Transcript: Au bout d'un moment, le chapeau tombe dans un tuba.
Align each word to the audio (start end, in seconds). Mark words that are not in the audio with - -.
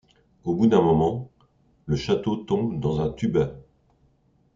Au 0.45 0.55
bout 0.55 0.65
d'un 0.65 0.81
moment, 0.81 1.29
le 1.85 1.95
chapeau 1.95 2.35
tombe 2.35 2.79
dans 2.79 3.01
un 3.01 3.11
tuba. 3.11 3.53